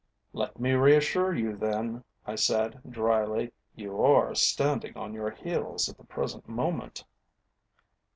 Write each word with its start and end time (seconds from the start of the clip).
"Let 0.33 0.59
me 0.59 0.71
reassure 0.71 1.31
you 1.31 1.55
then," 1.55 2.03
I 2.25 2.33
said 2.33 2.81
dryly. 2.89 3.51
"You 3.75 4.01
are 4.01 4.33
standing 4.33 4.97
on 4.97 5.13
your 5.13 5.29
heels 5.29 5.87
at 5.89 5.99
the 5.99 6.03
present 6.05 6.49
moment." 6.49 7.03